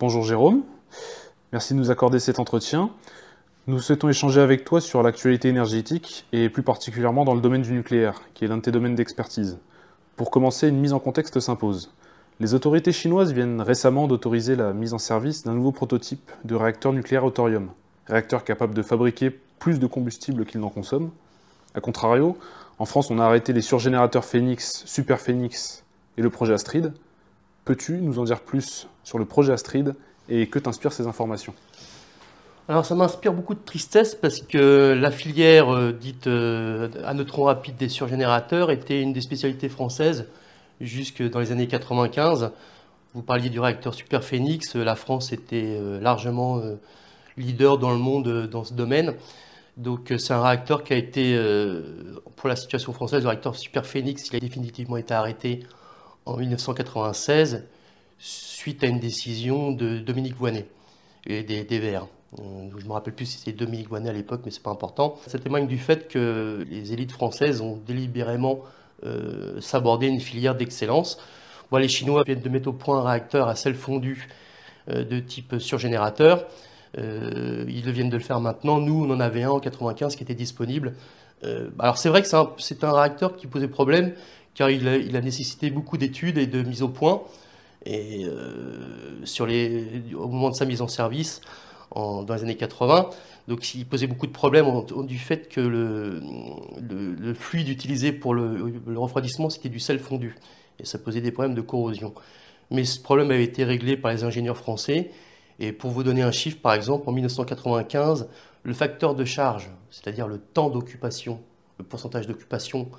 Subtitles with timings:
[0.00, 0.62] Bonjour Jérôme,
[1.52, 2.88] merci de nous accorder cet entretien.
[3.66, 7.72] Nous souhaitons échanger avec toi sur l'actualité énergétique et plus particulièrement dans le domaine du
[7.72, 9.58] nucléaire, qui est l'un de tes domaines d'expertise.
[10.16, 11.92] Pour commencer, une mise en contexte s'impose.
[12.40, 16.94] Les autorités chinoises viennent récemment d'autoriser la mise en service d'un nouveau prototype de réacteur
[16.94, 17.68] nucléaire au thorium,
[18.06, 21.10] réacteur capable de fabriquer plus de combustible qu'il n'en consomme.
[21.74, 22.38] A contrario,
[22.78, 25.84] en France, on a arrêté les surgénérateurs Phoenix, Super Phoenix
[26.16, 26.94] et le projet Astrid.
[27.70, 29.94] Peux-tu nous en dire plus sur le projet Astrid
[30.28, 31.54] et que t'inspirent ces informations?
[32.68, 37.44] Alors ça m'inspire beaucoup de tristesse parce que la filière euh, dite euh, à neutrons
[37.44, 40.26] rapides des surgénérateurs était une des spécialités françaises
[40.80, 42.50] jusque dans les années 95.
[43.14, 46.60] Vous parliez du réacteur Super Phoenix, la France était euh, largement
[47.36, 49.14] leader dans le monde dans ce domaine.
[49.76, 51.40] Donc c'est un réacteur qui a été,
[52.34, 55.60] pour la situation française, le réacteur Super Phoenix, il a définitivement été arrêté
[56.26, 57.64] en 1996
[58.18, 60.66] suite à une décision de Dominique Voinet
[61.26, 62.06] et des, des Verts.
[62.38, 64.70] Euh, je me rappelle plus si c'était Dominique Voinet à l'époque, mais ce n'est pas
[64.70, 65.16] important.
[65.26, 68.60] Ça témoigne du fait que les élites françaises ont délibérément
[69.04, 71.18] euh, sabordé une filière d'excellence.
[71.72, 74.28] les Chinois viennent de mettre au point un réacteur à sel fondu
[74.88, 76.46] euh, de type surgénérateur.
[76.96, 78.78] ils viennent de le faire maintenant.
[78.78, 80.94] Nous, on en avait un en 95 qui était disponible.
[81.78, 84.12] alors c'est vrai que c'est un, réacteur qui posait problème
[84.54, 87.22] car il a, nécessité beaucoup d'études et de mise au point.
[87.86, 88.26] Et
[89.46, 91.40] les, au moment de sa mise en service,
[91.94, 93.10] dans les années 80.
[93.48, 94.66] Donc il posait beaucoup de problèmes
[95.04, 96.22] du fait que le,
[96.80, 100.36] le, fluide utilisé pour le, refroidissement, c'était du sel fondu.
[100.78, 102.14] Et ça posait des problèmes de corrosion.
[102.70, 105.10] Mais ce problème avait été réglé par les ingénieurs français.
[105.58, 108.28] Et pour vous donner un chiffre, par exemple, en 1995,
[108.62, 111.40] le facteur de charge, c'est-à-dire le temps d'occupation,
[111.78, 112.96] le pourcentage d'occupation euh,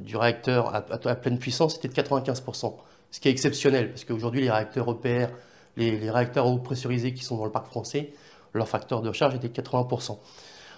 [0.00, 2.74] du réacteur à, à, pleine puissance, était de 95%.
[3.10, 5.28] Ce qui est exceptionnel, parce qu'aujourd'hui, les réacteurs EPR
[5.76, 8.12] les, réacteurs haut pressurisés qui sont dans le parc français,
[8.54, 10.18] leur facteur de charge était de 80%.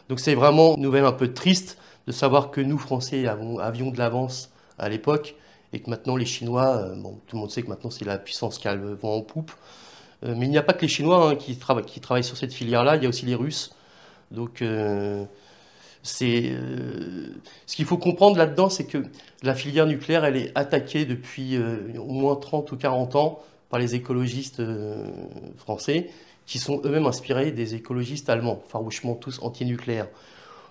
[0.09, 3.99] Donc c'est vraiment une nouvelle un peu triste de savoir que nous, Français, avions de
[3.99, 5.37] l'avance à l'époque
[5.73, 8.19] et que maintenant les Chinois, euh, bon, tout le monde sait que maintenant c'est la
[8.19, 9.53] puissance qui a le vent en poupe,
[10.25, 12.97] euh, mais il n'y a pas que les Chinois hein, qui, travaillent sur cette filière-là,
[12.97, 13.75] il y a aussi les Russes.
[14.31, 15.25] Donc euh,
[16.03, 16.53] c'est
[17.67, 19.03] ce qu'il faut comprendre là-dedans, c'est que
[19.43, 23.95] la filière nucléaire, elle est attaquée depuis au moins 30 ou 40 ans par les
[23.95, 25.07] écologistes euh,
[25.57, 26.11] français,
[26.47, 30.09] qui sont eux-mêmes inspirés des écologistes allemands, farouchement tous anti-nucléaires.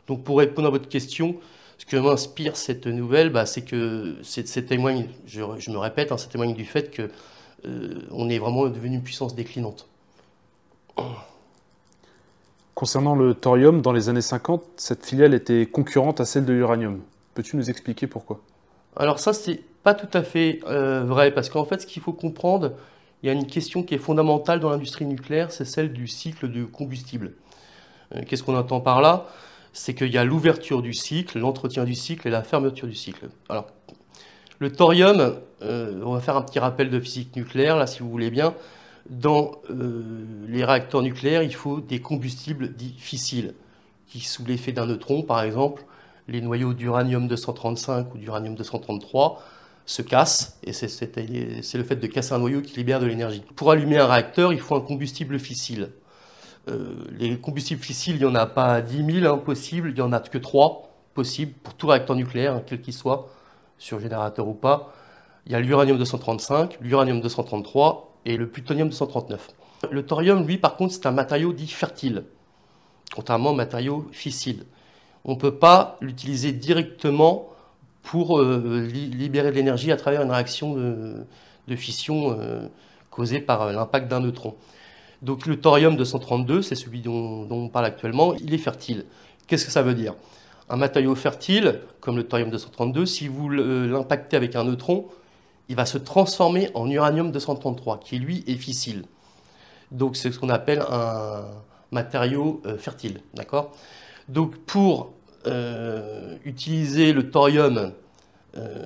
[0.07, 1.35] Donc pour répondre à votre question,
[1.77, 6.27] ce que m'inspire cette nouvelle, bah, c'est que c'est témoigne, je, me répète, hein, ça
[6.27, 7.11] témoigne du fait que
[7.65, 9.87] euh, on est vraiment devenu une puissance déclinante.
[12.77, 17.01] Concernant le thorium, dans les années 50, cette filiale était concurrente à celle de l'uranium.
[17.33, 18.39] Peux-tu nous expliquer pourquoi?
[18.95, 22.13] Alors ça, c'est pas tout à fait euh, vrai, parce qu'en fait, ce qu'il faut
[22.13, 22.73] comprendre,
[23.23, 26.51] il y a une question qui est fondamentale dans l'industrie nucléaire, c'est celle du cycle
[26.51, 27.33] de combustible.
[28.13, 29.25] Euh, qu'est-ce qu'on entend par là?
[29.73, 33.27] C'est qu'il y a l'ouverture du cycle, l'entretien du cycle et la fermeture du cycle.
[33.49, 33.65] Alors,
[34.59, 38.09] le thorium, euh, on va faire un petit rappel de physique nucléaire, là, si vous
[38.11, 38.53] voulez bien.
[39.09, 39.53] Dans
[40.47, 43.53] les réacteurs nucléaires, il faut des combustibles dits fissiles,
[44.07, 45.85] qui, sous l'effet d'un neutron, par exemple,
[46.27, 49.41] les noyaux d'uranium 235 ou d'uranium 233,
[49.85, 53.41] se casse, et c'est le fait de casser un noyau qui libère de l'énergie.
[53.55, 55.91] Pour allumer un réacteur, il faut un combustible fissile.
[56.67, 60.01] Euh, les combustibles fissiles, il n'y en a pas 10 000 hein, possibles, il n'y
[60.01, 63.29] en a que 3 possibles pour tout réacteur nucléaire, hein, quel qu'il soit,
[63.77, 64.93] sur générateur ou pas.
[65.45, 69.49] Il y a l'uranium 235, l'uranium 233 et le plutonium 239.
[69.89, 72.25] Le thorium, lui, par contre, c'est un matériau dit fertile,
[73.15, 74.65] contrairement au matériau fissile.
[75.23, 77.49] On ne peut pas l'utiliser directement
[78.03, 82.67] pour euh, libérer de l'énergie à travers une réaction de, fission euh,
[83.09, 84.55] causée par euh, l'impact d'un neutron.
[85.21, 89.05] Donc le thorium 232, c'est celui dont, on parle actuellement, il est fertile.
[89.47, 90.15] Qu'est-ce que ça veut dire?
[90.69, 95.07] Un matériau fertile, comme le thorium 232, si vous l'impactez avec un neutron,
[95.69, 99.03] il va se transformer en uranium 233, qui lui est fissile.
[99.91, 101.45] Donc c'est ce qu'on appelle un
[101.91, 103.71] matériau fertile, d'accord?
[104.27, 105.13] Donc pour
[105.47, 107.93] euh, utiliser le thorium,
[108.57, 108.79] euh,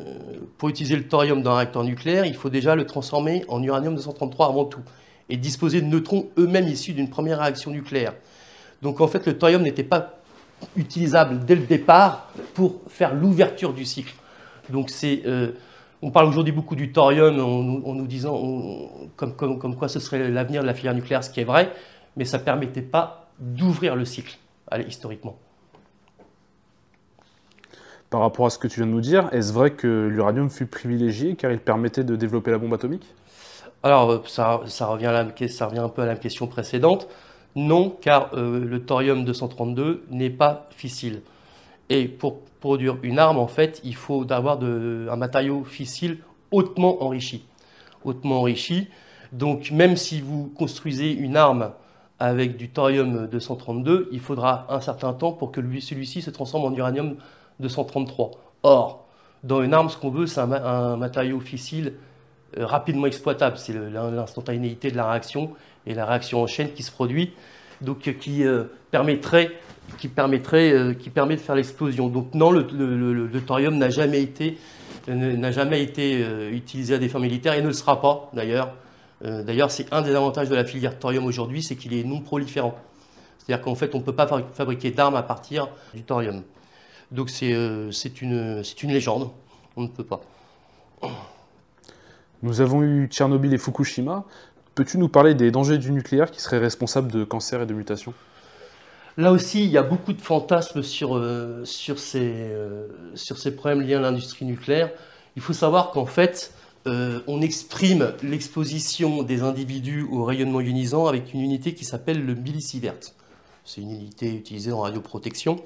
[0.57, 3.95] pour utiliser le thorium dans un réacteur nucléaire, il faut déjà le transformer en uranium
[3.95, 4.81] 233 avant tout,
[5.29, 8.13] et disposer de neutrons eux-mêmes issus d'une première réaction nucléaire.
[8.83, 10.19] Donc en fait, le thorium n'était pas
[10.75, 14.13] utilisable dès le départ pour faire l'ouverture du cycle.
[14.69, 15.53] Donc c'est, euh,
[16.01, 20.29] on parle aujourd'hui beaucoup du thorium en, nous disant comme, comme, comme, quoi ce serait
[20.29, 21.71] l'avenir de la filière nucléaire, ce qui est vrai,
[22.17, 24.37] mais ça ne permettait pas d'ouvrir le cycle,
[24.69, 25.37] allez, historiquement.
[28.09, 30.65] Par rapport à ce que tu viens de nous dire, est-ce vrai que l'uranium fut
[30.65, 33.05] privilégié car il permettait de développer la bombe atomique?
[33.83, 37.07] Alors, ça, ça, revient à la, ça revient un peu à la question précédente.
[37.55, 41.21] Non, car le thorium 232 n'est pas fissile.
[41.93, 47.43] Et pour produire une arme, en fait, il faut avoir un matériau fissile hautement enrichi.
[48.05, 48.87] Hautement enrichi.
[49.33, 51.73] Donc, même si vous construisez une arme
[52.17, 56.73] avec du thorium 232, il faudra un certain temps pour que celui-ci se transforme en
[56.73, 57.17] uranium
[57.59, 58.31] 233.
[58.63, 59.05] Or,
[59.43, 61.95] dans une arme, ce qu'on veut, c'est un, matériau fissile
[62.57, 63.57] euh, rapidement exploitable.
[63.57, 65.51] C'est l'instantanéité de la réaction
[65.85, 67.33] et la réaction en chaîne qui se produit,
[67.81, 69.51] donc euh, qui euh, permettrait
[69.97, 72.07] qui permettrait, euh, de faire l'explosion.
[72.07, 74.57] Donc non, le, thorium n'a jamais été,
[76.49, 78.73] utilisé à des fins militaires et ne le sera pas d'ailleurs.
[79.21, 82.75] D'ailleurs, c'est un des avantages de la filière thorium aujourd'hui, c'est qu'il est non proliférant.
[83.37, 86.41] C'est-à-dire qu'en fait, on ne peut pas fabriquer d'armes à partir du thorium.
[87.11, 87.51] Donc c'est
[88.21, 89.29] une légende,
[89.75, 90.21] on ne peut pas.
[92.43, 94.23] Nous avons eu Tchernobyl et Fukushima.
[94.81, 98.15] Peux-tu nous parler des dangers du nucléaire qui seraient responsables de cancer et de mutations?
[99.15, 103.55] Là aussi, il y a beaucoup de fantasmes sur, euh, sur, ces, euh, sur ces
[103.55, 104.89] problèmes liés à l'industrie nucléaire.
[105.35, 106.51] Il faut savoir qu'en fait,
[106.87, 112.33] euh, on exprime l'exposition des individus au rayonnement ionisant avec une unité qui s'appelle le
[112.33, 112.95] millisievert.
[113.63, 115.57] C'est une unité utilisée en radioprotection.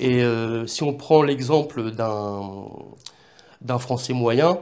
[0.00, 0.24] Et
[0.66, 4.58] si on prend l'exemple d'un Français moyen,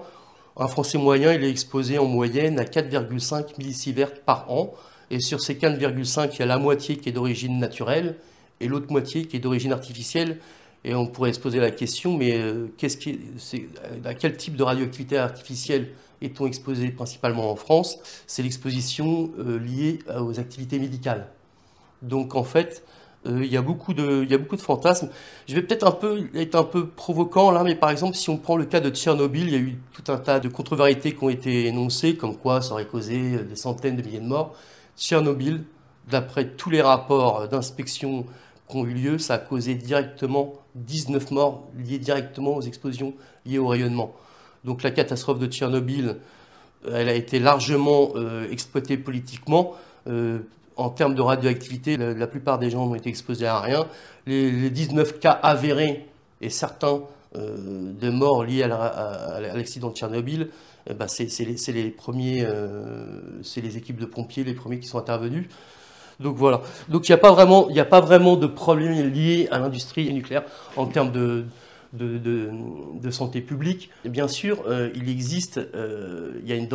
[0.59, 4.75] un Français moyen, il est exposé en moyenne à 4,5 millisieverts par an.
[5.11, 8.17] Et sur ces 4,5, il y a la moitié qui est d'origine naturelle
[8.61, 10.39] et l'autre moitié qui est d'origine artificielle.
[10.85, 12.87] Et on pourrait se poser la question, mais euh, qui
[14.05, 15.89] à quel type de radioactivité artificielle
[16.21, 17.99] est-on exposé principalement en France?
[18.27, 21.29] C'est l'exposition euh, liée aux activités médicales.
[22.03, 25.11] Donc en fait, euh, il, y a beaucoup de, y a beaucoup de fantasmes.
[25.49, 28.37] Je vais peut-être un peu être un peu provoquant là, mais par exemple, si on
[28.37, 31.25] prend le cas de Tchernobyl, il y a eu tout un tas de contre-vérités qui
[31.25, 34.55] ont été énoncées, comme quoi ça aurait causé des centaines de milliers de morts.
[34.97, 35.65] Tchernobyl,
[36.11, 38.25] d'après tous les rapports d'inspection
[38.69, 43.15] qui ont eu lieu, ça a causé directement 19 morts liés directement aux explosions
[43.47, 44.15] liées au rayonnement.
[44.65, 46.17] Donc la catastrophe de Tchernobyl,
[46.87, 49.75] elle a été largement euh, exploitée politiquement.
[50.07, 50.41] Euh,
[50.79, 53.87] en termes de radioactivité, la, plupart des gens ont été exposés à rien.
[54.27, 56.07] Les, 19 cas avérés
[56.41, 57.01] et certains
[57.37, 60.49] euh, de morts liés à l'accident de Tchernobyl
[60.91, 61.27] eh ben, c'est
[61.73, 65.47] les, premiers, euh, c'est les équipes de pompiers, les premiers qui sont intervenus.
[66.21, 66.63] Donc voilà.
[66.89, 70.45] Donc il n'y a, pas vraiment, a pas vraiment de problème lié à l'industrie nucléaire
[70.77, 71.45] en termes de,
[73.11, 73.91] santé publique.
[74.05, 76.69] bien sûr, euh, il existe, il, y a une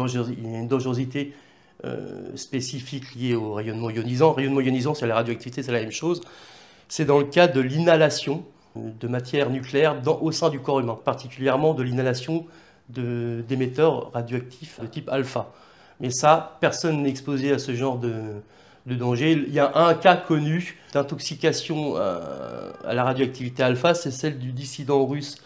[0.68, 1.34] dangerosité,
[2.35, 4.33] spécifique liée au rayonnement ionisant.
[4.33, 6.21] rayonnement ionisant, c'est la radioactivité, c'est la même chose.
[6.88, 8.44] C'est dans le cas de l'inhalation
[8.75, 12.45] de matière nucléaire au sein du corps humain, particulièrement de l'inhalation
[12.89, 15.51] d'émetteurs radioactifs de type alpha.
[16.00, 18.41] Mais ça, personne n'est exposé à ce genre de,
[18.85, 19.31] danger.
[19.31, 24.51] Il y a un cas connu d'intoxication euh, à la radioactivité alpha, c'est celle du
[24.51, 25.38] dissident russe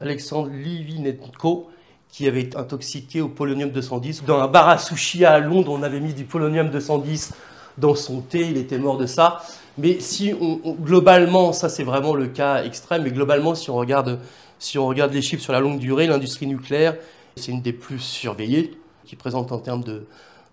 [0.00, 1.70] Alexandre Livinenko,
[2.12, 4.22] qui avait été intoxiqué au polonium 210.
[4.24, 7.32] Dans un bar à sushi à Londres, on avait mis du polonium 210
[7.78, 9.42] dans son thé, il était mort de ça.
[9.78, 14.20] Mais si on, globalement, ça c'est vraiment le cas extrême, mais globalement, si on regarde
[14.58, 16.96] si on regarde les chiffres sur la longue durée, l'industrie nucléaire,
[17.34, 20.06] c'est une des plus surveillées, qui présente en termes de,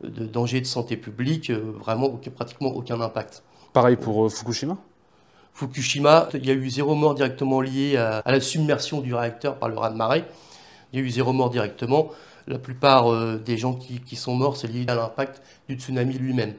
[0.03, 3.43] de danger de santé publique euh, vraiment pratiquement aucun impact.
[3.73, 4.77] Pareil pour euh, Fukushima?
[5.53, 9.69] Fukushima, il y a eu zéro mort directement lié à, la submersion du réacteur par
[9.69, 10.23] le raz-de-marée.
[10.91, 12.09] Il y a eu zéro mort directement.
[12.47, 16.15] La plupart euh, des gens qui, qui sont morts, c'est lié à l'impact du tsunami
[16.15, 16.53] lui-même.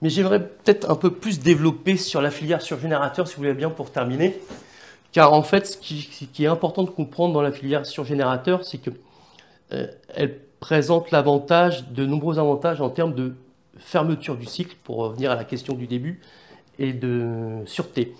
[0.00, 3.70] Mais j'aimerais peut-être un peu plus développer sur la filière surgénérateur, si vous voulez bien,
[3.70, 4.40] pour terminer.
[5.12, 8.94] Car en fait, ce qui, est important de comprendre dans la filière surgénérateur, c'est qu'elle
[9.72, 10.28] euh,
[10.60, 13.34] présente l'avantage, de nombreux avantages en termes de
[13.78, 16.20] fermeture du cycle, pour revenir à la question du début,
[16.78, 18.14] et de sûreté.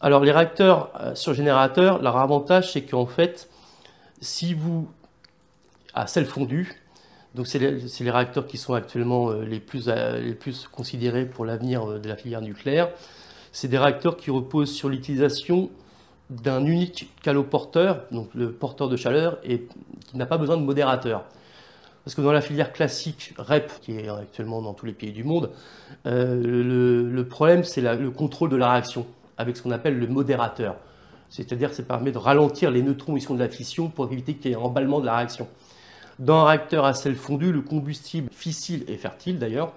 [0.00, 3.48] Alors les réacteurs euh, surgénérateurs, leur avantage, c'est qu'en fait,
[4.20, 4.88] si vous,
[5.94, 6.80] à sel fondu,
[7.34, 12.00] donc c'est les, réacteurs qui sont actuellement euh, les plus, les plus considérés pour l'avenir
[12.00, 12.90] de la filière nucléaire,
[13.52, 15.70] c'est des réacteurs qui reposent sur l'utilisation
[16.30, 19.66] d'un unique caloporteur, donc le porteur de chaleur, et
[20.06, 21.24] qui n'a pas besoin de modérateur.
[22.04, 25.24] Parce que dans la filière classique REP, qui est actuellement dans tous les pays du
[25.24, 25.50] monde,
[26.06, 29.06] euh, le, problème c'est le contrôle de la réaction,
[29.36, 30.76] avec ce qu'on appelle le modérateur.
[31.30, 34.50] C'est-à-dire que ça permet de ralentir les neutrons issus de la fission pour éviter qu'il
[34.50, 35.46] y ait un emballement de la réaction.
[36.18, 39.72] Dans un réacteur à sel fondu, le combustible fissile et fertile d'ailleurs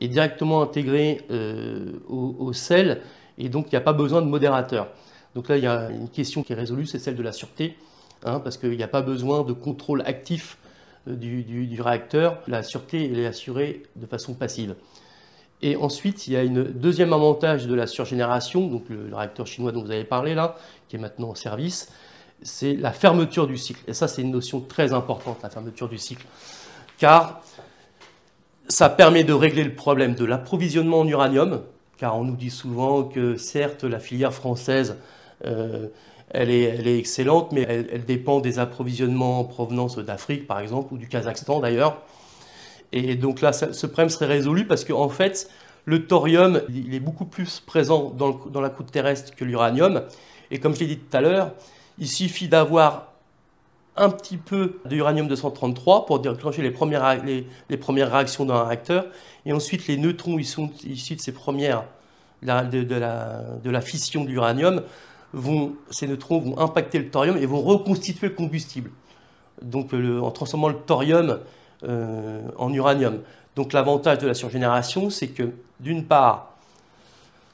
[0.00, 3.00] est directement intégré euh, au, sel
[3.38, 4.88] et donc il n'y a pas besoin de modérateur.
[5.34, 7.76] Donc là, il y a une question qui est résolue, c'est celle de la sûreté,
[8.24, 10.58] hein, parce qu'il n'y a pas besoin de contrôle actif
[11.06, 14.74] du, réacteur, la sûreté est assurée de façon passive.
[15.62, 19.72] Et ensuite, il y a un deuxième avantage de la surgénération, donc le, réacteur chinois
[19.72, 20.56] dont vous avez parlé là,
[20.88, 21.90] qui est maintenant en service,
[22.42, 23.80] c'est la fermeture du cycle.
[23.88, 26.26] Et ça, c'est une notion très importante, la fermeture du cycle.
[26.98, 27.40] Car
[28.68, 31.62] ça permet de régler le problème de l'approvisionnement en uranium,
[31.96, 34.98] car on nous dit souvent que certes, la filière française,
[35.46, 35.88] euh,
[36.30, 41.08] elle, est, excellente, mais elle, dépend des approvisionnements en provenance d'Afrique, par exemple, ou du
[41.08, 42.02] Kazakhstan d'ailleurs.
[42.92, 45.50] Et donc là, ce problème serait résolu parce qu'en fait,
[45.84, 50.02] le thorium, il est beaucoup plus présent dans, dans la croûte terrestre que l'uranium.
[50.50, 51.52] Et comme je l'ai dit tout à l'heure,
[51.98, 53.12] il suffit d'avoir
[53.96, 59.06] un petit peu d'uranium 233 pour déclencher les premières, les, premières réactions d'un réacteur.
[59.46, 61.84] Et ensuite, les neutrons sont issus de ces premières,
[62.42, 64.82] de, la, de la, fission de l'uranium,
[65.90, 68.90] ces neutrons vont impacter le thorium et vont reconstituer le combustible.
[69.62, 71.40] Donc, en transformant le thorium
[71.84, 73.20] euh, en uranium.
[73.54, 76.54] Donc, l'avantage de la surgénération, c'est que, d'une part,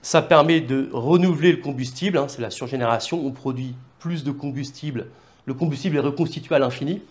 [0.00, 5.06] ça permet de renouveler le combustible, hein, c'est la surgénération, on produit plus de combustible,
[5.46, 7.02] le combustible est reconstitué à l'infini,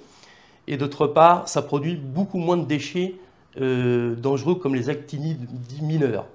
[0.67, 3.15] et d'autre part, ça produit beaucoup moins de déchets
[3.59, 5.47] euh, dangereux comme les actinides
[5.81, 6.25] mineurs.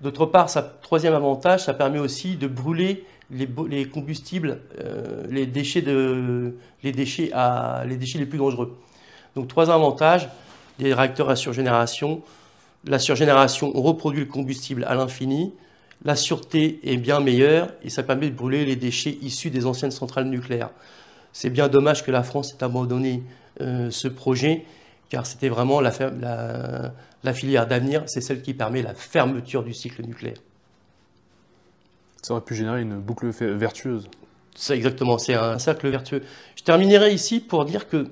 [0.00, 5.80] D'autre part, sa troisième avantage, ça permet aussi de brûler les, combustibles, euh, les, déchets
[5.80, 7.30] les, déchets
[7.86, 8.78] les déchets les plus dangereux.
[9.38, 10.28] Donc trois avantages
[10.80, 12.22] des réacteurs à surgénération.
[12.84, 15.54] La surgénération, on reproduit le combustible à l'infini.
[16.04, 19.92] La sûreté est bien meilleure et ça permet de brûler les déchets issus des anciennes
[19.92, 20.70] centrales nucléaires.
[21.32, 23.22] C'est bien dommage que la France ait abandonné
[23.60, 24.64] euh, ce projet,
[25.08, 25.92] car c'était vraiment la,
[27.32, 30.38] filière d'avenir, c'est celle qui permet la fermeture du cycle nucléaire.
[32.22, 34.08] Ça aurait pu générer une boucle vertueuse.
[34.56, 36.24] C'est exactement, c'est un cercle vertueux.
[36.56, 38.08] Je terminerai ici pour dire que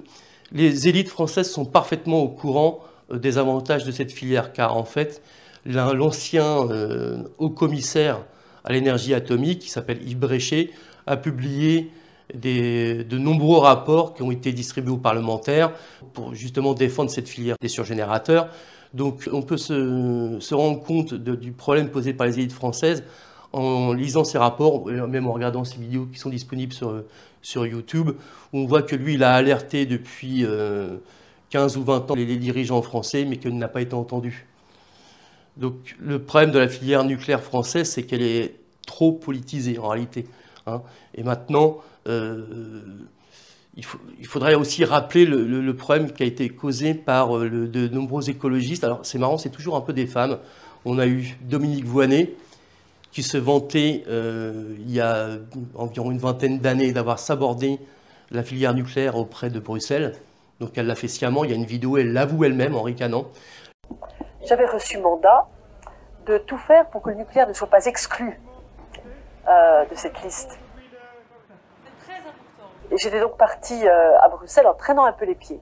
[0.52, 4.84] les élites françaises sont parfaitement au courant euh, des avantages de cette filière, car en
[4.84, 5.22] fait,
[5.64, 8.24] l'ancien euh, haut commissaire
[8.64, 10.70] à l'énergie atomique, qui s'appelle Yves Bréchet,
[11.06, 11.90] a publié
[12.34, 15.72] de nombreux rapports qui ont été distribués aux parlementaires
[16.12, 18.48] pour justement défendre cette filière des surgénérateurs.
[18.94, 23.04] Donc on peut se, rendre compte du problème posé par les élites françaises
[23.56, 27.02] en lisant ces rapports, même en regardant ces vidéos qui sont disponibles sur,
[27.40, 28.10] sur YouTube,
[28.52, 30.44] on voit que lui, il a alerté depuis
[31.50, 34.46] 15 euh, ou 20 ans les, dirigeants français, mais qu'il n'a pas été entendu.
[35.56, 40.26] Donc le problème de la filière nucléaire française, c'est qu'elle est trop politisée en réalité.
[40.66, 40.82] Hein.
[41.14, 42.44] Et maintenant, euh,
[43.76, 48.84] il, faudrait aussi rappeler le, problème qui a été causé par euh, de nombreux écologistes.
[48.84, 50.38] Alors c'est marrant, c'est toujours un peu des femmes.
[50.84, 52.34] On a eu Dominique Voynet,
[53.16, 55.38] qui se vantait euh, il y a
[55.74, 57.80] environ une vingtaine d'années d'avoir sabordé
[58.30, 60.12] la filière nucléaire auprès de Bruxelles.
[60.60, 63.24] Donc elle l'a fait sciemment, il y a une vidéo, elle l'avoue elle-même en ricanant.
[64.44, 65.46] J'avais reçu mandat
[66.26, 68.38] de tout faire pour que le nucléaire ne soit pas exclu
[69.48, 70.58] euh, de cette liste.
[72.90, 75.60] Et j'étais donc partie euh, à Bruxelles en traînant un peu les pieds.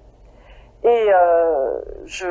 [0.82, 1.06] Et
[2.06, 2.26] je,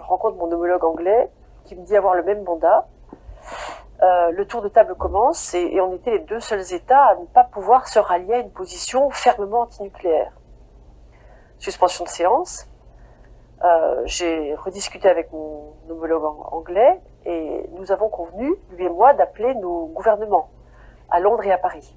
[0.00, 1.30] rencontre mon homologue anglais
[1.64, 2.88] qui me dit avoir le même mandat.
[4.00, 7.44] Le tour de table commence et, on était les deux seuls États à ne pas
[7.44, 10.32] pouvoir se rallier à une position fermement antinucléaire.
[11.58, 12.68] Suspension de séance.
[13.64, 19.54] Euh, j'ai rediscuté avec mon homologue anglais et nous avons convenu, lui et moi, d'appeler
[19.54, 20.50] nos gouvernements
[21.10, 21.96] à Londres et à Paris.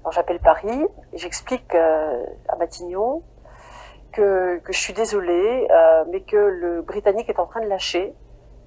[0.00, 3.22] Alors j'appelle Paris et j'explique euh, à Matignon
[4.12, 8.14] que, que, je suis désolée, euh, mais que le Britannique est en train de lâcher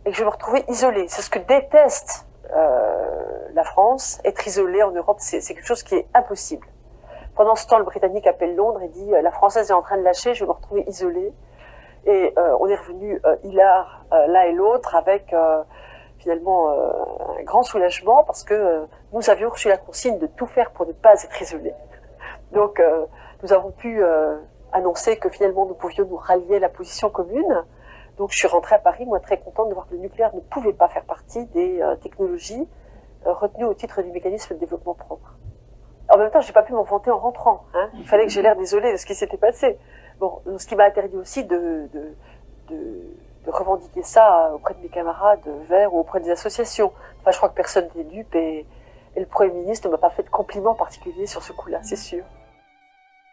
[0.06, 1.08] et que je vais me retrouver isolée.
[1.08, 6.08] C'est ce que déteste la France, être isolée en Europe, c'est quelque chose qui est
[6.14, 6.68] impossible.
[7.36, 10.04] Pendant ce temps, le Britannique appelle Londres et dit la Française est en train de
[10.04, 11.34] lâcher, je vais me retrouver isolée.
[12.06, 15.36] Et euh, on est revenu euh, hilar euh, l'un et l'autre avec
[16.18, 20.86] finalement un grand soulagement parce que nous avions reçu la consigne de tout faire pour
[20.86, 21.74] ne pas être isolés.
[22.52, 22.82] Donc
[23.42, 24.04] nous avons pu
[24.74, 27.64] annoncer que finalement nous pouvions nous rallier à la position commune.
[28.20, 30.42] Donc je suis rentrée à Paris, moi très contente de voir que le nucléaire ne
[30.42, 32.68] pouvait pas faire partie des technologies
[33.26, 35.36] retenues au titre du mécanisme de développement propre.
[36.14, 37.66] En même temps, j'ai pas pu m'en vanter en rentrant.
[37.74, 37.90] Hein.
[37.96, 39.78] Il fallait que j'ai l'air désolée de ce qui s'était passé.
[40.20, 42.16] Bon, ce qui m'a interdit aussi de, de,
[42.70, 42.76] de,
[43.46, 46.92] de, revendiquer ça auprès de mes camarades verts ou auprès des associations.
[47.22, 48.66] Enfin, je crois que personne n'est dupe et,
[49.16, 51.96] et, le Premier ministre ne m'a pas fait de compliments particuliers sur ce coup-là, c'est
[51.96, 52.24] sûr.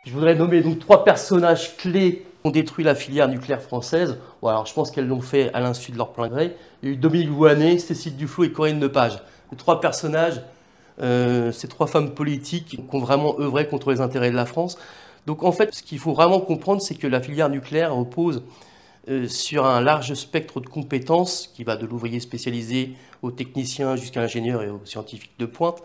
[0.04, 4.18] Je voudrais nommer donc trois personnages clés ont détruit la filière nucléaire française.
[4.40, 6.56] Bon, alors je pense qu'elles l'ont fait à l'insu de leur plein gré.
[6.82, 9.18] Il y a eu Dominique Voynet, Cécile Duflot et Corinne Lepage.
[9.50, 10.40] Les trois personnages,
[11.02, 14.78] euh, ces trois femmes politiques qui ont vraiment œuvré contre les intérêts de la France.
[15.26, 18.42] Donc en fait, ce qu'il faut vraiment comprendre, c'est que la filière nucléaire repose
[19.08, 24.20] euh, sur un large spectre de compétences qui va de l'ouvrier spécialisé au technicien jusqu'à
[24.20, 25.82] l'ingénieur et au scientifique de pointe.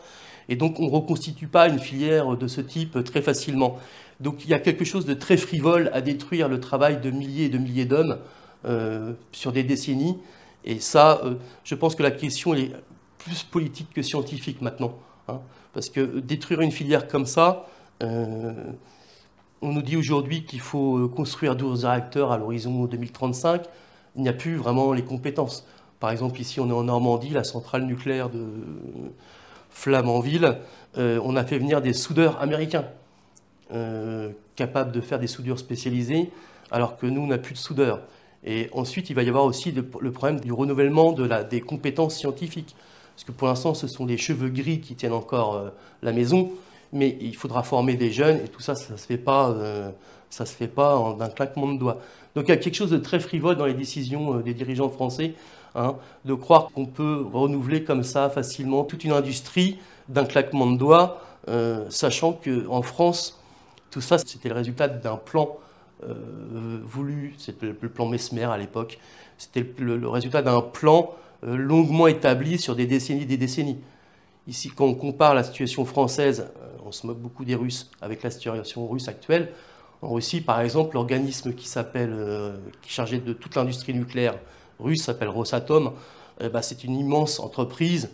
[0.50, 3.78] Et donc on ne reconstitue pas une filière de ce type très facilement.
[4.22, 7.46] Donc il y a quelque chose de très frivole à détruire le travail de milliers
[7.46, 8.20] et de milliers d'hommes
[8.66, 10.20] euh, sur des décennies.
[10.64, 12.72] Et ça, euh, je pense que la question est
[13.18, 14.94] plus politique que scientifique maintenant.
[15.28, 15.40] Hein.
[15.74, 17.68] parce que détruire une filière comme ça,
[18.04, 18.54] euh,
[19.62, 23.64] on nous dit aujourd'hui qu'il faut construire 12 réacteurs à l'horizon 2035.
[24.16, 25.66] Il n'y a plus vraiment les compétences.
[26.00, 28.46] Par exemple, ici, on est en Normandie, la centrale nucléaire de
[29.70, 30.58] Flamanville.
[30.98, 32.86] on a fait venir des soudeurs américains
[34.56, 36.30] capables de faire des soudures spécialisées,
[36.72, 38.02] alors que nous, on n'a plus de soudeurs.
[38.44, 42.16] Et ensuite, il va y avoir aussi le problème du renouvellement de la, des compétences
[42.16, 42.76] scientifiques.
[43.22, 45.70] Parce que pour l'instant, ce sont les cheveux gris qui tiennent encore euh,
[46.02, 46.50] la maison,
[46.92, 49.92] mais il faudra former des jeunes, et tout ça, ça ne se fait pas, euh,
[50.30, 52.00] ça se fait pas d'un claquement de doigts.
[52.36, 54.90] Donc il y a quelque chose de très frivole dans les décisions euh, des dirigeants
[54.90, 55.34] français,
[55.76, 59.78] hein, de croire qu'on peut renouveler comme ça facilement toute une industrie
[60.10, 61.22] d'un claquement de doigts,
[61.90, 63.41] sachant qu'en France,
[63.92, 65.58] tout ça, c'était le résultat d'un plan
[66.04, 68.98] euh, voulu, c'était le plan Mesmer à l'époque,
[69.38, 73.78] c'était le, résultat d'un plan euh, longuement établi sur des décennies des décennies.
[74.48, 78.24] Ici, quand on compare la situation française, euh, on se moque beaucoup des Russes avec
[78.24, 79.52] la situation russe actuelle.
[80.02, 82.16] En Russie, par exemple, l'organisme qui s'appelle,
[82.82, 84.36] qui est chargé de toute l'industrie nucléaire
[84.80, 85.92] russe s'appelle Rosatom.
[86.52, 88.10] Bah, c'est une immense entreprise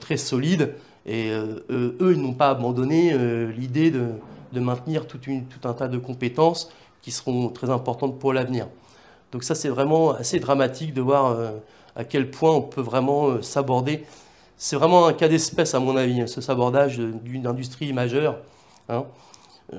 [0.00, 0.72] très solide
[1.04, 3.14] et eux, ils n'ont pas abandonné
[3.48, 4.12] l'idée de,
[4.56, 6.70] de, maintenir une, tout un tas de compétences
[7.02, 8.66] qui seront très importantes pour l'avenir.
[9.32, 11.50] Donc ça, c'est vraiment assez dramatique de voir euh,
[11.94, 14.04] à quel point on peut vraiment euh, s'aborder.
[14.56, 18.38] C'est vraiment un cas d'espèce, à mon avis, ce sabordage d'une industrie majeure.
[18.88, 19.04] Hein.
[19.74, 19.78] Euh,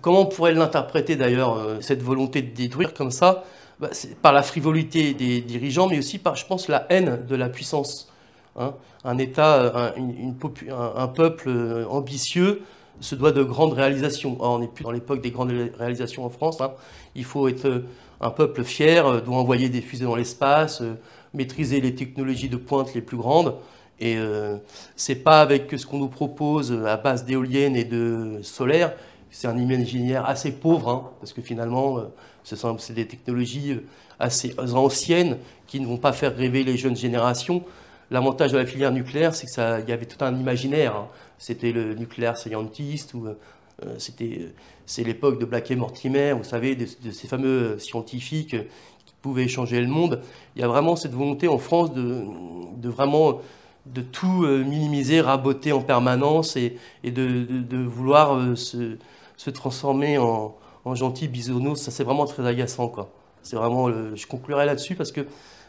[0.00, 3.44] comment on pourrait l'interpréter d'ailleurs, cette volonté de détruire comme ça?
[3.80, 3.90] Bah,
[4.22, 8.12] Par la frivolité des dirigeants, mais aussi par, je pense, la haine de la puissance.
[8.56, 8.74] Hein.
[9.04, 10.36] Un État, une,
[10.70, 11.50] un peuple
[11.90, 12.62] ambitieux
[13.00, 14.36] se doit de grandes réalisations.
[14.40, 16.60] on n'est plus dans l'époque des grandes réalisations en France.
[16.60, 16.72] Hein.
[17.14, 17.86] Il faut être euh,
[18.20, 20.94] un peuple fier, euh, doit envoyer des fusées dans l'espace, euh,
[21.34, 23.54] maîtriser les technologies de pointe les plus grandes.
[23.98, 24.56] Et euh,
[24.94, 28.92] c'est pas avec ce qu'on nous propose à base d'éoliennes et de solaire.
[29.30, 32.00] C'est un imaginaire assez pauvre, hein, parce que finalement,
[32.44, 33.80] c'est des technologies
[34.18, 37.62] assez anciennes qui ne vont pas faire rêver les jeunes générations.
[38.10, 40.94] L'avantage de la filière nucléaire, c'est qu'il y avait tout un imaginaire.
[40.96, 41.08] Hein.
[41.38, 44.52] C'était le nucléaire scientist, ou euh, c'était,
[44.86, 48.56] c'est l'époque de Black et Mortimer, vous savez, de, ces fameux scientifiques
[49.04, 50.22] qui pouvaient changer le monde.
[50.54, 53.40] Il y a vraiment cette volonté en France de, vraiment
[53.86, 60.94] de tout euh, minimiser, raboter en permanence et, de, vouloir euh, se, transformer en, en
[60.94, 61.80] gentil bisounours.
[61.80, 63.10] Ça, c'est vraiment très agaçant, quoi.
[63.52, 65.20] Vraiment, je conclurai là-dessus parce que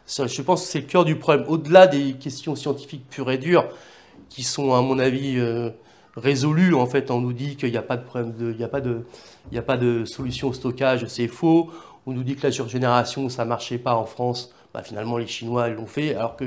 [0.07, 1.45] je pense que c'est le cœur du problème.
[1.47, 3.65] Au-delà des questions scientifiques pures et dures,
[4.29, 5.69] qui sont, à mon avis, euh,
[6.15, 9.53] résolues, en fait, on nous dit qu'il n'y a pas de problème, a de, il
[9.53, 11.69] n'y a pas de solution au stockage, c'est faux.
[12.05, 14.53] On nous dit que la surgénération, ça ne marchait pas en France.
[14.73, 16.45] Bah, finalement, les Chinois l'ont fait, alors que,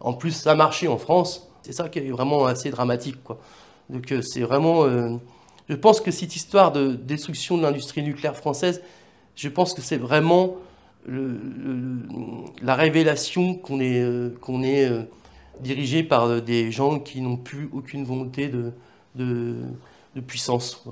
[0.00, 1.48] en plus, ça marchait en France.
[1.62, 3.38] C'est ça qui est vraiment assez dramatique, quoi.
[3.88, 4.84] Donc, euh, c'est vraiment.
[4.84, 5.16] Euh,
[5.68, 8.82] je pense que cette histoire de destruction de l'industrie nucléaire française,
[9.34, 10.56] je pense que c'est vraiment
[11.08, 15.02] la révélation qu'on est, euh, qu'on est euh,
[15.60, 18.72] dirigé par euh, des gens qui n'ont plus aucune volonté de,
[19.14, 19.54] de,
[20.26, 20.82] puissance.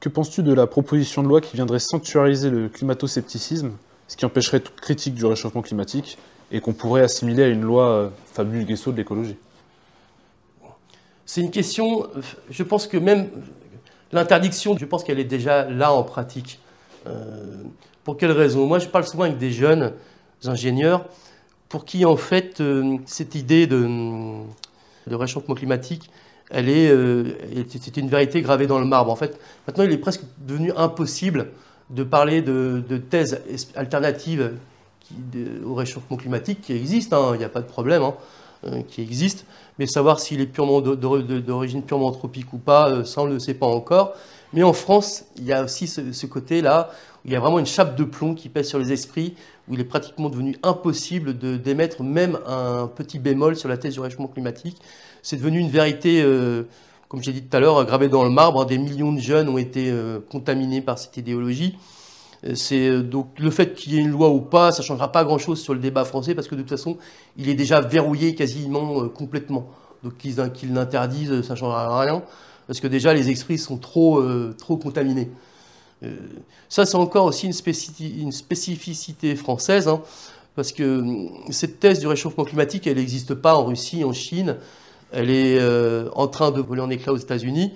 [0.00, 3.72] Que penses-tu de la proposition de loi qui viendrait sanctuariser le climato-scepticisme,
[4.08, 6.18] ce qui empêcherait toute critique du réchauffement climatique
[6.52, 9.36] et qu'on pourrait assimiler à une loi Fabius Guesso de l'écologie?
[11.24, 12.06] C'est une question,
[12.48, 13.28] je pense que même
[14.12, 16.60] l'interdiction, je pense qu'elle est déjà là en pratique.
[17.06, 17.62] Euh,
[18.04, 19.92] pour quelles raisons Moi, je parle souvent avec des jeunes
[20.44, 21.04] ingénieurs
[21.68, 23.86] pour qui, en fait, euh, cette idée de,
[25.10, 26.10] réchauffement climatique,
[26.50, 27.24] elle est, euh,
[27.68, 29.10] c'est une vérité gravée dans le marbre.
[29.10, 31.48] En fait, maintenant, il est presque devenu impossible
[31.90, 33.40] de parler de, thèses
[33.74, 34.52] alternatives
[35.64, 39.44] au réchauffement climatique qui existent, hein, il n'y a pas de problème, hein, qui existent,
[39.78, 43.54] mais savoir s'il est purement d'origine purement anthropique ou pas, ça on ne le sait
[43.54, 44.14] pas encore.
[44.56, 46.88] Mais en France, il y a aussi ce, côté-là,
[47.24, 49.34] où il y a vraiment une chape de plomb qui pèse sur les esprits,
[49.68, 53.92] où il est pratiquement devenu impossible de d'émettre même un petit bémol sur la thèse
[53.92, 54.78] du réchauffement climatique.
[55.22, 56.62] C'est devenu une vérité, euh,
[57.08, 58.64] comme j'ai dit tout à l'heure, gravée dans le marbre.
[58.64, 61.76] Des millions de jeunes ont été euh, contaminés par cette idéologie.
[62.72, 65.24] Euh, donc le fait qu'il y ait une loi ou pas, ça ne changera pas
[65.24, 66.96] grand-chose sur le débat français parce que de toute façon,
[67.36, 69.68] il est déjà verrouillé quasiment complètement.
[70.02, 72.22] Donc qu'ils l'interdisent, ça ne changera rien.
[72.66, 74.22] Parce que déjà les esprits sont trop,
[74.54, 75.30] trop contaminés.
[76.68, 80.02] ça, c'est encore aussi une, spécificité française, hein,
[80.54, 84.56] parce que hum, cette thèse du réchauffement climatique, elle n'existe pas en Russie, en Chine,
[85.12, 85.60] elle est
[86.14, 87.72] en train de voler en éclat aux États-Unis,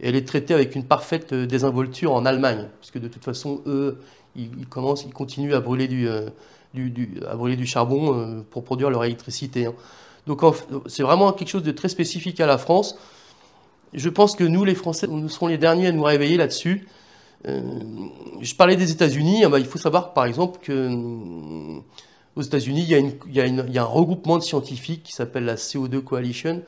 [0.00, 3.62] et elle est traitée avec une parfaite désinvolture en Allemagne, parce que de toute façon,
[3.66, 3.98] eux,
[4.36, 6.30] ils, commencent, ils continuent à brûler du, euh,
[7.64, 9.66] charbon euh, pour produire leur électricité.
[9.66, 9.74] Hein.
[10.26, 10.40] Donc
[10.86, 12.98] c'est vraiment quelque chose de très spécifique à la France.
[13.94, 16.86] Je pense que nous, les Français, nous serons les derniers à nous réveiller là-dessus.
[17.46, 17.60] Euh,
[18.40, 19.44] je parlais des États-Unis.
[19.44, 20.90] Ah bah, il faut savoir, par exemple, que
[22.36, 26.62] aux États-Unis, il, y a un regroupement de scientifiques qui s'appelle la CO2 Coalition,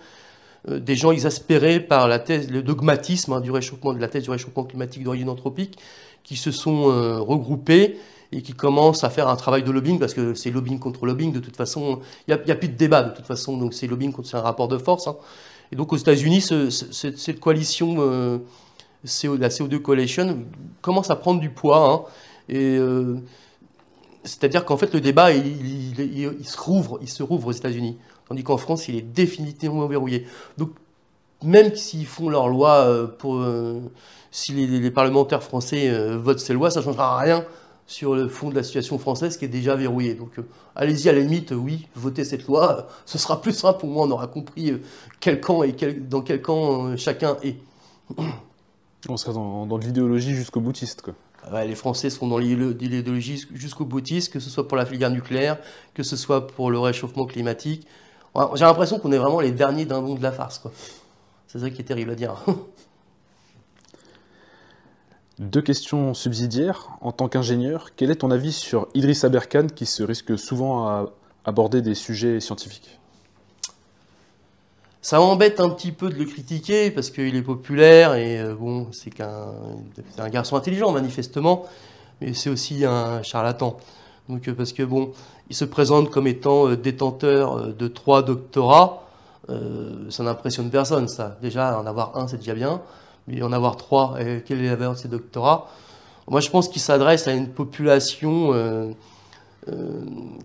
[0.69, 4.31] des gens exaspérés par la thèse, le dogmatisme hein, du réchauffement, de la thèse du
[4.31, 5.79] réchauffement climatique d'origine anthropique,
[6.27, 7.99] qui se sont euh, regroupés
[8.33, 11.33] et qui commencent à faire un travail de lobbying, parce que c'est lobbying contre lobbying,
[11.33, 14.13] de toute façon, il n'y a, plus de débat de toute façon, donc c'est lobbying
[14.13, 15.07] contre, un rapport de force.
[15.07, 15.17] Hein.
[15.73, 18.39] Et donc aux États-Unis, cette coalition, euh,
[19.03, 20.45] la CO2 Coalition,
[20.81, 21.93] commence à prendre du poids.
[21.93, 22.03] Hein.
[22.49, 23.17] et euh,
[24.25, 27.97] c'est-à-dire qu'en fait, le débat, il, se rouvre, il se rouvre aux États-Unis,
[28.29, 30.27] tandis qu'en France, il est définitivement verrouillé.
[30.59, 30.71] Donc,
[31.45, 33.41] même s'ils font leur loi pour
[34.37, 37.45] si les, parlementaires français euh, votent ces lois, ça ne changera rien
[37.87, 40.15] sur le fond de la situation française qui est déjà verrouillée.
[40.15, 43.89] Donc euh, allez-y à la limite, oui, votez cette loi, ce sera plus simple pour
[43.89, 44.83] moi, on aura compris euh,
[45.21, 47.57] quel camp et dans quel camp chacun est.
[49.09, 51.01] On sera dans, l'idéologie jusqu'au boutiste.
[51.01, 51.65] Quoi.
[51.65, 55.59] les Français sont dans l'idéologie jusqu'au boutiste, que ce soit pour la filière nucléaire,
[55.95, 57.87] que ce soit pour le réchauffement climatique.
[58.55, 60.61] J'ai l'impression qu'on est vraiment les derniers dindons de la farce.
[61.47, 62.35] C'est ça qui est terrible à dire.
[65.39, 66.89] Deux questions subsidiaires.
[67.03, 71.11] En tant qu'ingénieur, quel est ton avis sur Idriss Aberkan qui se risque souvent à
[71.45, 72.99] aborder des sujets scientifiques?
[75.03, 78.89] Ça m'embête un petit peu de le critiquer parce qu'il est populaire et euh, bon,
[78.93, 79.53] c'est qu'un
[80.19, 81.67] un garçon intelligent manifestement,
[82.21, 83.77] mais c'est aussi un charlatan.
[84.31, 85.13] Donc euh, parce que bon,
[85.51, 89.03] il se présente comme étant euh, détenteur de trois doctorats,
[90.09, 91.39] ça n'impressionne personne ça.
[91.41, 92.83] Déjà en avoir un c'est déjà bien
[93.29, 95.69] mais en avoir trois, et quelle est la valeur de ces doctorats?
[96.29, 98.91] Moi, je pense qu'il s'adresse à une population euh,
[99.69, 100.01] euh,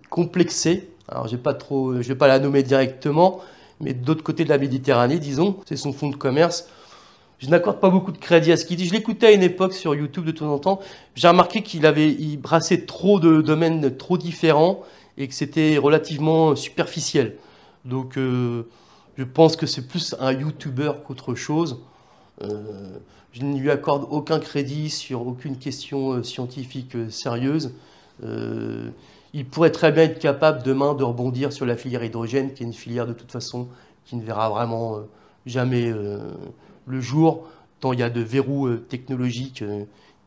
[0.09, 0.89] complexée.
[1.07, 3.39] Alors, je ne vais pas la nommer directement,
[3.79, 6.69] mais d'autre côté de la Méditerranée, disons, c'est son fonds de commerce.
[7.39, 8.85] Je n'accorde pas beaucoup de crédit à ce qu'il dit.
[8.85, 10.79] Je l'écoutais à une époque sur YouTube de temps en temps.
[11.15, 14.83] J'ai remarqué qu'il avait il brassait trop de domaines trop différents
[15.17, 17.37] et que c'était relativement superficiel.
[17.83, 18.67] Donc, euh,
[19.17, 21.79] je pense que c'est plus un YouTuber qu'autre chose.
[22.43, 22.97] Euh,
[23.33, 27.73] je ne lui accorde aucun crédit sur aucune question euh, scientifique euh, sérieuse.
[29.33, 32.65] il pourrait très bien être capable demain de rebondir sur la filière hydrogène, qui est
[32.65, 33.67] une filière de toute façon
[34.05, 34.99] qui ne verra vraiment
[35.45, 35.91] jamais
[36.85, 37.47] le jour,
[37.79, 39.63] tant il y a de verrous technologiques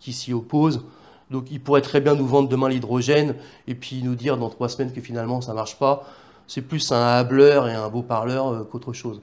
[0.01, 0.83] qui s'y opposent.
[1.31, 3.37] Donc il pourrait très bien nous vendre demain l'hydrogène
[3.69, 6.09] et puis nous dire dans trois semaines que finalement ça ne marche pas.
[6.49, 9.21] C'est plus un hableur et un beau parleur qu'autre chose.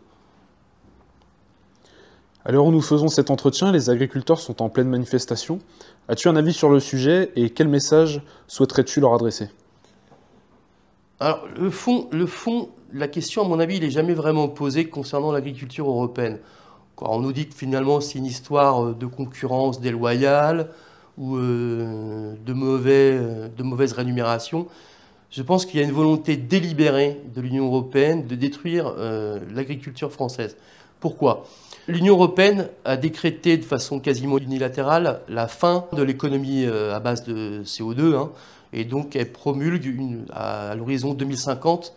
[2.44, 5.60] À l'heure où nous faisons cet entretien, les agriculteurs sont en pleine manifestation.
[6.08, 9.50] As-tu un avis sur le sujet et quel message souhaiterais-tu leur adresser?
[11.20, 15.32] Alors, le fond, le fond, la question, à mon avis, n'est jamais vraiment posée concernant
[15.32, 16.40] l'agriculture européenne.
[17.00, 20.72] on nous dit que finalement, c'est une histoire euh, de concurrence déloyale
[21.20, 24.68] ou euh, de, mauvais, euh, de mauvaise rémunération.
[25.30, 28.94] Je pense qu'il y a une volonté délibérée de l'Union européenne de détruire
[29.54, 30.58] l'agriculture française.
[31.02, 31.46] Pourquoi?
[31.88, 37.24] L'Union européenne a décrété de façon quasiment unilatérale la fin de l'économie euh, à base
[37.24, 38.32] de CO2, hein,
[38.72, 41.94] et donc elle promulgue à, l'horizon 2050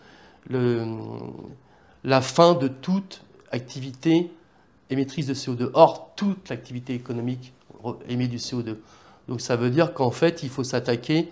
[0.50, 4.30] la fin de toute activité
[4.90, 5.70] émettrice de CO2.
[5.74, 7.52] Or, toute l'activité économique
[8.08, 8.76] émet du CO2.
[9.28, 11.30] Donc ça veut dire qu'en fait, il faut s'attaquer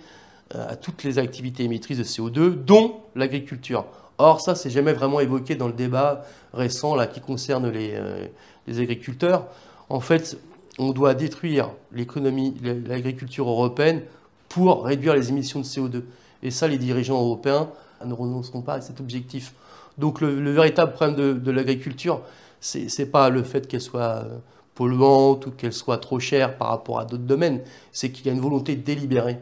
[0.55, 3.87] euh, à toutes les activités émettrices de CO2, dont l'agriculture.
[4.19, 8.27] Or, ça, c'est jamais vraiment évoqué dans le débat récent là, qui concerne les, euh,
[8.69, 9.47] agriculteurs.
[9.89, 10.39] En fait,
[10.79, 12.55] on doit détruire l'économie,
[12.87, 14.03] l'agriculture européenne
[14.49, 16.03] pour réduire les émissions de CO2.
[16.43, 17.69] Et ça, les dirigeants européens
[18.05, 19.55] ne renonceront pas à cet objectif.
[19.99, 22.23] Donc le, véritable problème de, l'agriculture,
[22.61, 24.39] ce n'est pas le fait qu'elle soit euh,
[24.75, 27.61] polluante ou qu'elle soit trop chère par rapport à d'autres domaines,
[27.93, 29.39] c'est qu'il y a une volonté délibérée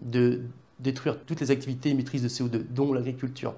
[0.00, 0.42] de
[0.78, 3.54] détruire toutes les activités émettrices de CO2, dont l'agriculture.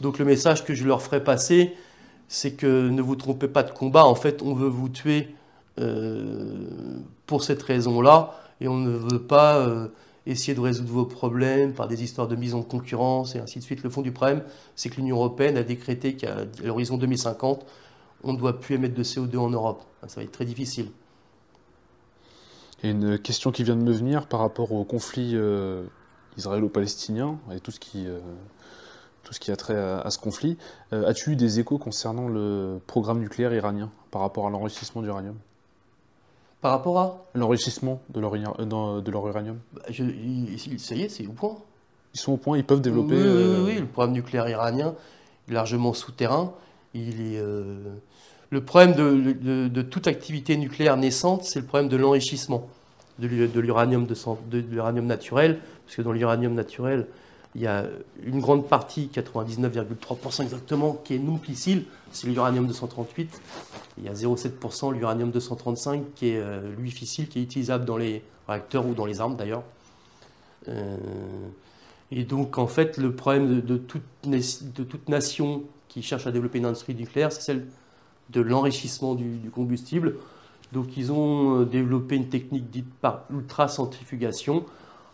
[0.00, 1.74] Donc le message que je leur ferai passer,
[2.28, 5.34] c'est que ne vous trompez pas de combat, en fait on veut vous tuer
[5.78, 6.66] euh,
[7.26, 9.88] pour cette raison-là, et on ne veut pas euh,
[10.26, 13.64] essayer de résoudre vos problèmes par des histoires de mise en concurrence et ainsi de
[13.64, 13.82] suite.
[13.82, 14.42] Le fond du problème,
[14.76, 17.66] c'est que l'Union européenne a décrété qu'à l'horizon 2050,
[18.22, 19.82] on ne doit plus émettre de CO2 en Europe.
[20.06, 20.90] Ça va être très difficile.
[22.82, 25.84] Et une question qui vient de me venir par rapport au conflit euh,
[26.36, 28.06] israélo-palestinien et tout ce qui,
[29.22, 30.56] tout ce qui a trait à, ce conflit.
[30.92, 35.36] Euh, as-tu eu des échos concernant le programme nucléaire iranien par rapport à l'enrichissement d'uranium?
[36.60, 37.24] Par rapport à?
[37.34, 41.56] L'enrichissement de leur, de leur uranium bah, Ça y est, c'est au point.
[42.14, 43.14] Ils sont au point, ils peuvent développer.
[43.14, 44.94] Oui, oui, le programme nucléaire iranien
[45.48, 46.52] est largement souterrain.
[46.92, 47.40] Il est,
[48.50, 52.68] le problème de, toute activité nucléaire naissante, c'est le problème de l'enrichissement
[53.20, 53.28] de
[53.60, 57.06] l'uranium de, naturel, parce que dans l'uranium naturel,
[57.54, 57.86] il y a
[58.22, 63.40] une grande partie, 99,3% exactement, qui est non fissile, c'est l'uranium 238.
[63.98, 67.96] Il y a 0,7% l'uranium 235 qui est euh, lui fissile, qui est utilisable dans
[67.96, 69.64] les réacteurs ou dans les armes d'ailleurs.
[70.68, 70.96] Euh,
[72.12, 74.02] et donc en fait, le problème de, toute,
[75.08, 77.66] nation qui cherche à développer une industrie nucléaire, c'est celle
[78.30, 80.16] de l'enrichissement du, combustible.
[80.72, 84.64] Donc ils ont euh, développé une technique dite par ultracentrifugation.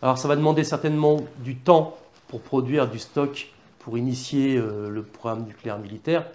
[0.02, 1.96] Alors ça va demander certainement du temps
[2.28, 6.26] pour produire du stock pour initier euh, le programme nucléaire militaire,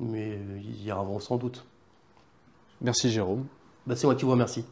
[0.00, 1.64] mais euh, ils y arriveront sans doute.
[2.80, 3.46] Merci Jérôme.
[3.86, 4.64] Bah, c'est moi qui vous remercie.